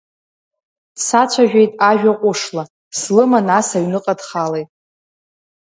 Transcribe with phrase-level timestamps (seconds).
[0.95, 2.63] Дсацәажәеит ажәа ҟәышла,
[2.97, 4.69] слыма нас аҩныҟа дхалеит.